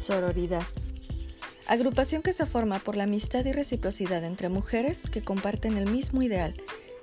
[0.00, 0.64] Sororidad.
[1.66, 6.22] Agrupación que se forma por la amistad y reciprocidad entre mujeres que comparten el mismo
[6.22, 6.54] ideal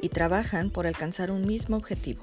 [0.00, 2.22] y trabajan por alcanzar un mismo objetivo.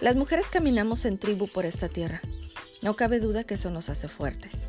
[0.00, 2.20] Las mujeres caminamos en tribu por esta tierra.
[2.82, 4.68] No cabe duda que eso nos hace fuertes.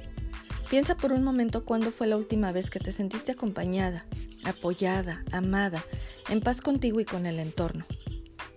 [0.69, 4.05] Piensa por un momento cuándo fue la última vez que te sentiste acompañada,
[4.43, 5.83] apoyada, amada,
[6.29, 7.87] en paz contigo y con el entorno.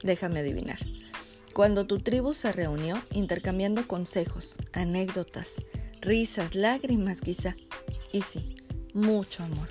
[0.03, 0.79] Déjame adivinar.
[1.55, 5.63] Cuando tu tribu se reunió intercambiando consejos, anécdotas,
[6.05, 7.57] risas, lágrimas quizá.
[8.13, 8.57] Y sí,
[8.93, 9.69] mucho amor.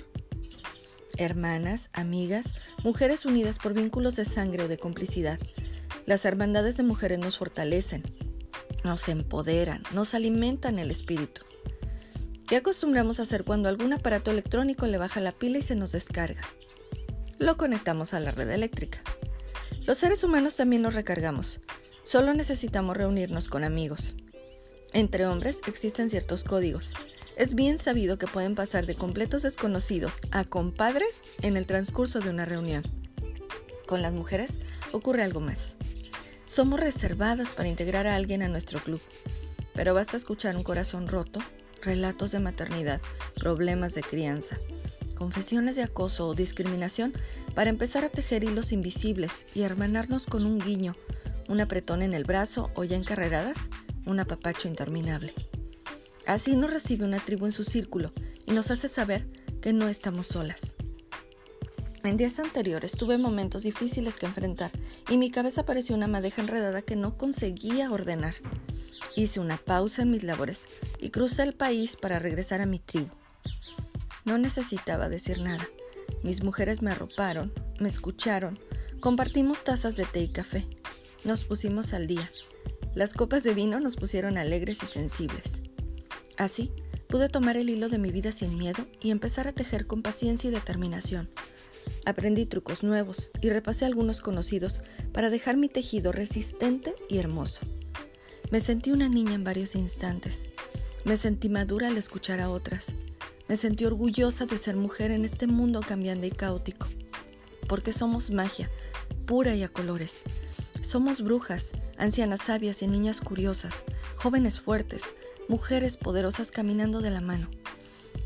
[1.16, 5.38] Hermanas, amigas, mujeres unidas por vínculos de sangre o de complicidad.
[6.06, 8.02] Las hermandades de mujeres nos fortalecen,
[8.82, 11.42] nos empoderan, nos alimentan el espíritu.
[12.48, 15.92] ¿Qué acostumbramos a hacer cuando algún aparato electrónico le baja la pila y se nos
[15.92, 16.42] descarga?
[17.38, 19.00] Lo conectamos a la red eléctrica.
[19.86, 21.60] Los seres humanos también nos recargamos.
[22.02, 24.16] Solo necesitamos reunirnos con amigos.
[24.94, 26.94] Entre hombres existen ciertos códigos.
[27.36, 32.30] Es bien sabido que pueden pasar de completos desconocidos a compadres en el transcurso de
[32.30, 32.84] una reunión.
[33.88, 34.60] Con las mujeres
[34.92, 35.74] ocurre algo más.
[36.44, 39.00] Somos reservadas para integrar a alguien a nuestro club,
[39.74, 41.40] pero basta escuchar un corazón roto,
[41.82, 43.00] relatos de maternidad,
[43.34, 44.58] problemas de crianza,
[45.16, 47.14] confesiones de acoso o discriminación
[47.56, 50.94] para empezar a tejer hilos invisibles y hermanarnos con un guiño,
[51.48, 53.68] un apretón en el brazo o ya encarreradas
[54.06, 55.34] un apapacho interminable.
[56.26, 58.12] Así nos recibe una tribu en su círculo
[58.46, 59.26] y nos hace saber
[59.60, 60.74] que no estamos solas.
[62.02, 64.70] En días anteriores tuve momentos difíciles que enfrentar
[65.08, 68.34] y mi cabeza parecía una madeja enredada que no conseguía ordenar.
[69.16, 70.68] Hice una pausa en mis labores
[70.98, 73.10] y crucé el país para regresar a mi tribu.
[74.24, 75.66] No necesitaba decir nada.
[76.22, 78.58] Mis mujeres me arroparon, me escucharon,
[79.00, 80.66] compartimos tazas de té y café.
[81.24, 82.30] Nos pusimos al día
[82.94, 85.62] las copas de vino nos pusieron alegres y sensibles.
[86.36, 86.72] Así,
[87.08, 90.48] pude tomar el hilo de mi vida sin miedo y empezar a tejer con paciencia
[90.48, 91.28] y determinación.
[92.06, 94.80] Aprendí trucos nuevos y repasé algunos conocidos
[95.12, 97.60] para dejar mi tejido resistente y hermoso.
[98.50, 100.48] Me sentí una niña en varios instantes.
[101.04, 102.92] Me sentí madura al escuchar a otras.
[103.48, 106.86] Me sentí orgullosa de ser mujer en este mundo cambiante y caótico.
[107.68, 108.70] Porque somos magia,
[109.26, 110.22] pura y a colores.
[110.84, 113.84] Somos brujas, ancianas sabias y niñas curiosas,
[114.16, 115.14] jóvenes fuertes,
[115.48, 117.48] mujeres poderosas caminando de la mano.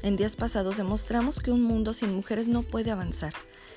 [0.02, 3.32] En días pasados demostramos que un mundo sin mujeres no puede avanzar,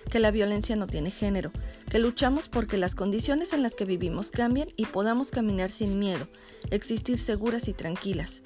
[0.10, 1.52] que la violencia no tiene género,
[1.92, 6.28] que luchamos porque las condiciones en las que vivimos cambien y podamos caminar sin miedo,
[6.72, 8.42] existir seguras y tranquilas.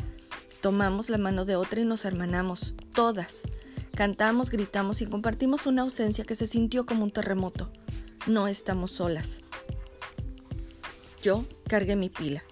[0.59, 3.43] Tomamos la mano de otra y nos hermanamos, todas.
[3.95, 7.71] Cantamos, gritamos y compartimos una ausencia que se sintió como un terremoto.
[8.27, 9.44] No estamos solas.
[11.25, 12.43] Yo cargué mi pila.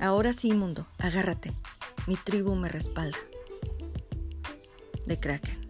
[0.00, 1.50] Ahora sí, mundo, agárrate.
[2.06, 3.16] Mi tribu me respalda.
[5.06, 5.67] De Kraken.